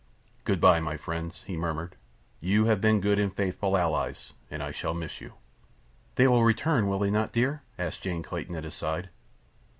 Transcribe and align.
"Good 0.45 0.59
bye, 0.59 0.79
my 0.79 0.97
friends," 0.97 1.43
he 1.45 1.55
murmured. 1.55 1.95
"You 2.39 2.65
have 2.65 2.81
been 2.81 3.01
good 3.01 3.19
and 3.19 3.31
faithful 3.31 3.77
allies, 3.77 4.33
and 4.49 4.63
I 4.63 4.71
shall 4.71 4.95
miss 4.95 5.21
you." 5.21 5.33
"They 6.15 6.27
will 6.27 6.43
return, 6.43 6.87
will 6.87 6.97
they 6.97 7.11
not, 7.11 7.31
dear?" 7.33 7.61
asked 7.77 8.01
Jane 8.01 8.23
Clayton, 8.23 8.55
at 8.55 8.63
his 8.63 8.73
side. 8.73 9.11